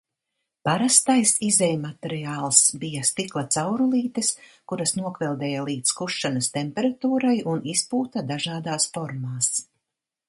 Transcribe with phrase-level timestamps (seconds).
[0.67, 4.31] Parastais izejmateriāls bija stikla caurulītes,
[4.73, 9.53] kuras nokveldēja līdz kušanas temperatūrai un izpūta dažādās formās.